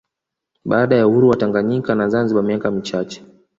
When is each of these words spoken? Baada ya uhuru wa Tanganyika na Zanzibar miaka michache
Baada 0.65 0.95
ya 0.95 1.07
uhuru 1.07 1.29
wa 1.29 1.35
Tanganyika 1.37 1.95
na 1.95 2.09
Zanzibar 2.09 2.43
miaka 2.43 2.71
michache 2.71 3.25